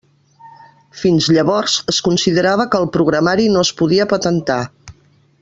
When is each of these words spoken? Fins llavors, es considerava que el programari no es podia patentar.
Fins 1.01 1.27
llavors, 1.37 1.75
es 1.93 1.99
considerava 2.07 2.67
que 2.73 2.81
el 2.85 2.89
programari 2.97 3.47
no 3.57 3.65
es 3.69 3.73
podia 3.83 4.09
patentar. 4.15 4.61